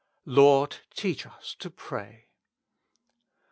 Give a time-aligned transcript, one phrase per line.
[0.25, 2.29] "Lord, teach us to pray."